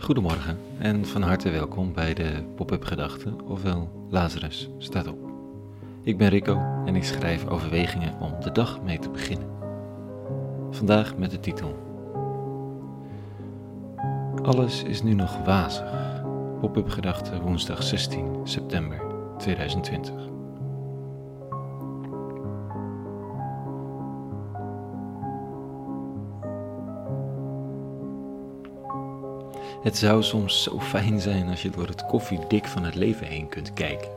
[0.00, 5.30] Goedemorgen en van harte welkom bij de Pop-up Gedachten, ofwel Lazarus staat op.
[6.02, 9.48] Ik ben Rico en ik schrijf overwegingen om de dag mee te beginnen.
[10.70, 11.78] Vandaag met de titel
[14.42, 16.22] Alles is nu nog wazig.
[16.60, 19.02] Pop-up Gedachten woensdag 16 september
[19.38, 20.14] 2020.
[29.82, 33.48] Het zou soms zo fijn zijn als je door het koffiedik van het leven heen
[33.48, 34.10] kunt kijken.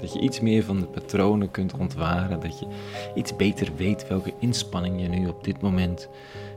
[0.00, 2.66] Dat je iets meer van de patronen kunt ontwaren, dat je
[3.14, 6.08] iets beter weet welke inspanning je nu op dit moment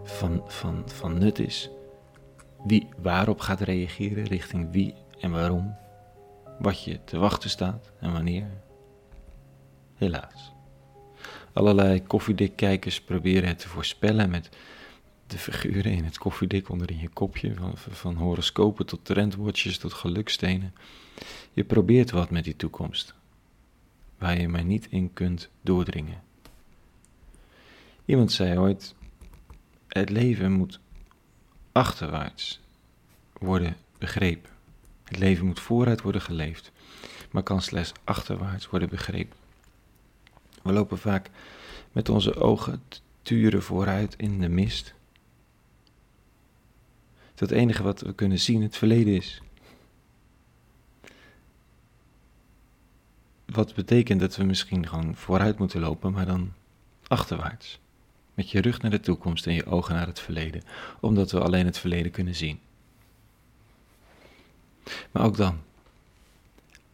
[0.04, 1.70] van, van, van nut is.
[2.64, 5.76] Wie waarop gaat reageren, richting wie en waarom.
[6.60, 8.48] Wat je te wachten staat en wanneer.
[9.96, 10.54] Helaas.
[11.54, 14.50] Allerlei koffiedikkijkers proberen het te voorspellen met
[15.32, 19.94] de figuren in het koffiedik onder in je kopje, van, van horoscopen tot trendwatches tot
[19.94, 20.74] gelukstenen.
[21.52, 23.14] Je probeert wat met die toekomst,
[24.18, 26.24] waar je maar niet in kunt doordringen.
[28.06, 28.96] Iemand zei ooit:
[29.88, 30.80] Het leven moet
[31.72, 32.60] achterwaarts
[33.34, 34.50] worden begrepen.
[35.04, 36.72] Het leven moet vooruit worden geleefd,
[37.32, 39.38] maar kan slechts achterwaarts worden begrepen.
[40.64, 41.30] We lopen vaak
[41.92, 42.82] met onze ogen
[43.22, 44.94] turen vooruit in de mist
[47.42, 49.42] dat het enige wat we kunnen zien het verleden is.
[53.46, 56.54] Wat betekent dat we misschien gewoon vooruit moeten lopen, maar dan
[57.08, 57.80] achterwaarts.
[58.34, 60.64] Met je rug naar de toekomst en je ogen naar het verleden,
[61.00, 62.60] omdat we alleen het verleden kunnen zien.
[65.12, 65.62] Maar ook dan,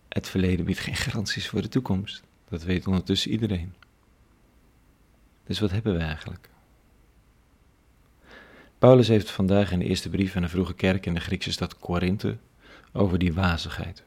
[0.07, 2.23] het verleden biedt geen garanties voor de toekomst.
[2.49, 3.73] Dat weet ondertussen iedereen.
[5.45, 6.49] Dus wat hebben we eigenlijk?
[8.77, 11.77] Paulus heeft vandaag in de eerste brief aan de vroege kerk in de Griekse stad
[11.77, 12.37] Korinthe
[12.91, 14.03] over die wazigheid.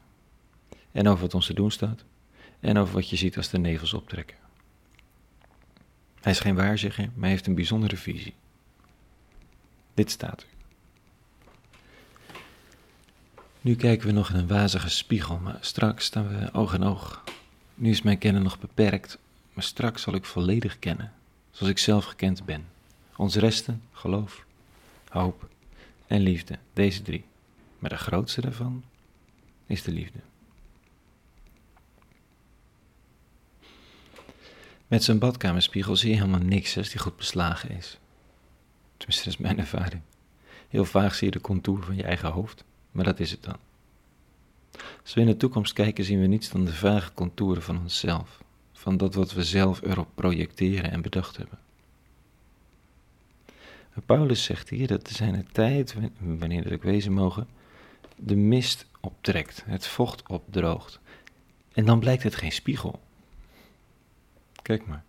[0.91, 2.03] En over wat ons te doen staat.
[2.59, 4.37] En over wat je ziet als de nevels optrekken.
[6.21, 8.33] Hij is geen waarzegger, maar hij heeft een bijzondere visie.
[9.93, 10.47] Dit staat er.
[13.61, 17.23] Nu kijken we nog in een wazige spiegel, maar straks staan we oog in oog.
[17.75, 19.17] Nu is mijn kennen nog beperkt,
[19.53, 21.13] maar straks zal ik volledig kennen,
[21.51, 22.65] zoals ik zelf gekend ben.
[23.15, 24.45] Ons resten, geloof,
[25.11, 25.49] hoop
[26.07, 26.57] en liefde.
[26.73, 27.25] Deze drie.
[27.79, 28.83] Maar de grootste daarvan
[29.65, 30.19] is de liefde.
[34.87, 37.99] Met zijn badkamerspiegel zie je helemaal niks als die goed beslagen is.
[38.97, 40.01] Tenminste, dat is mijn ervaring.
[40.69, 43.57] Heel vaag zie je de contour van je eigen hoofd, maar dat is het dan.
[45.01, 48.43] Als we in de toekomst kijken, zien we niets dan de vage contouren van onszelf,
[48.73, 51.59] van dat wat we zelf erop projecteren en bedacht hebben.
[54.05, 57.47] Paulus zegt hier dat er zijn een tijd, wanneer dat ik wezen mogen,
[58.15, 60.99] de mist optrekt, het vocht opdroogt.
[61.73, 62.99] En dan blijkt het geen spiegel.
[64.61, 65.03] Kijk maar.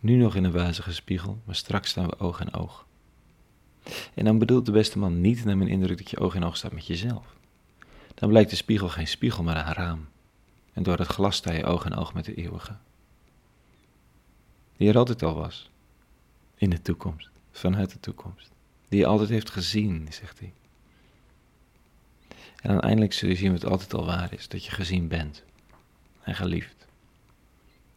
[0.00, 2.86] Nu nog in een wazige spiegel, maar straks staan we oog in oog.
[4.14, 6.56] En dan bedoelt de beste man niet naar mijn indruk dat je oog in oog
[6.56, 7.36] staat met jezelf.
[8.14, 10.08] Dan blijkt de spiegel geen spiegel, maar een raam.
[10.72, 12.76] En door het glas sta je oog in oog met de eeuwige.
[14.76, 15.70] Die er altijd al was
[16.60, 18.50] in de toekomst, vanuit de toekomst,
[18.88, 20.52] die je altijd heeft gezien, zegt hij.
[22.62, 25.44] En uiteindelijk zul je zien wat altijd al waar is, dat je gezien bent
[26.22, 26.86] en geliefd.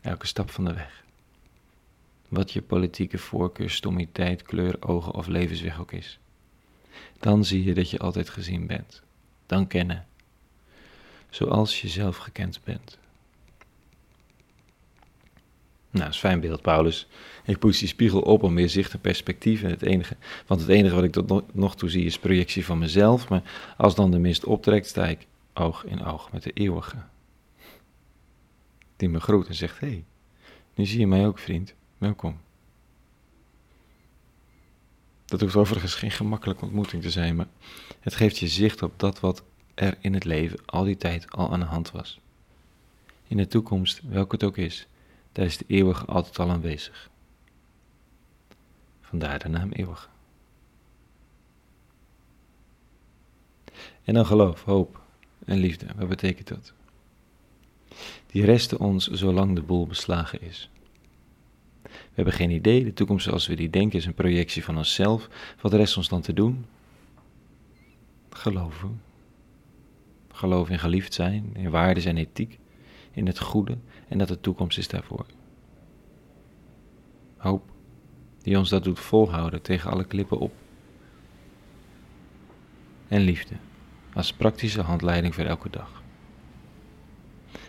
[0.02, 1.04] Elke stap van de weg.
[2.28, 6.20] Wat je politieke voorkeur, stommiteit, kleur, ogen of levensweg ook is.
[7.20, 9.02] Dan zie je dat je altijd gezien bent.
[9.46, 10.08] Dan kennen.
[11.30, 12.98] Zoals je zelf gekend bent.
[15.94, 17.08] Nou, dat is fijn beeld, Paulus.
[17.46, 19.64] Ik poets die spiegel op om meer zicht en perspectief.
[19.64, 20.16] En het enige,
[20.48, 23.30] want het enige wat ik tot nog toe zie is projectie van mezelf.
[23.30, 23.42] Maar
[23.78, 26.98] als dan de mist optrekt, sta ik oog in oog met de eeuwige.
[28.96, 30.04] Die me groet en zegt, hé, hey,
[30.76, 31.74] nu zie je mij ook, vriend.
[31.98, 32.38] Welkom.
[35.26, 37.48] Dat hoeft overigens geen gemakkelijke ontmoeting te zijn, maar
[38.00, 39.44] het geeft je zicht op dat wat
[39.74, 42.20] er in het leven al die tijd al aan de hand was.
[43.28, 44.88] In de toekomst, welke het ook is,
[45.34, 47.10] daar is de eeuwige altijd al aanwezig.
[49.02, 50.08] Vandaar de naam eeuwige.
[54.04, 55.02] En dan geloof, hoop
[55.46, 56.74] en liefde, wat betekent dat?
[58.28, 60.70] Die resten ons zolang de boel beslagen is.
[61.82, 65.30] We hebben geen idee, de toekomst zoals we die denken is een projectie van onszelf.
[65.62, 66.66] Wat rest ons dan te doen?
[68.30, 69.02] Geloven.
[70.32, 72.60] Geloof in geliefd zijn, in waarden en ethiek
[73.14, 73.78] in het goede
[74.08, 75.26] en dat de toekomst is daarvoor.
[77.38, 77.72] Hoop
[78.42, 80.54] die ons dat doet volhouden tegen alle klippen op.
[83.14, 83.56] en liefde
[84.14, 86.02] als praktische handleiding voor elke dag.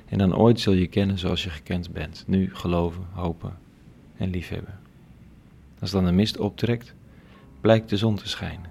[0.08, 3.58] En dan ooit zul je kennen zoals je gekend bent, nu geloven, hopen
[4.16, 4.78] en liefhebben.
[5.80, 6.94] Als dan de mist optrekt,
[7.60, 8.70] blijkt de zon te schijnen,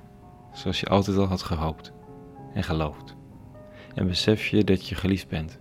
[0.54, 1.92] zoals je altijd al had gehoopt
[2.54, 3.16] en geloofd.
[3.96, 5.60] En besef je dat je geliefd bent,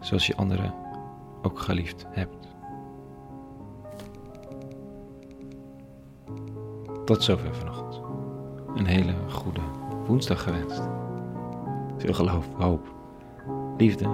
[0.00, 0.74] zoals je anderen
[1.42, 2.48] ook geliefd hebt.
[7.04, 8.00] Tot zover vanochtend.
[8.74, 9.60] Een hele goede
[10.06, 10.82] woensdag gewenst.
[11.96, 12.94] Veel geloof, hoop,
[13.76, 14.04] liefde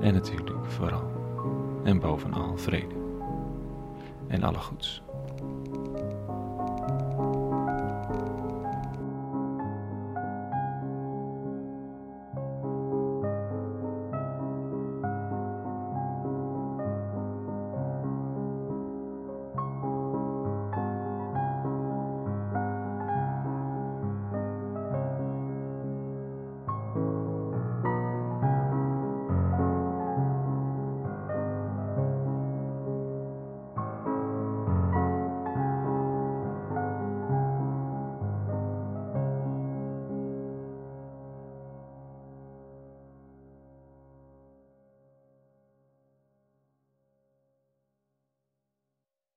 [0.00, 1.10] en natuurlijk vooral
[1.84, 2.94] en bovenal vrede
[4.26, 5.02] en alle goeds.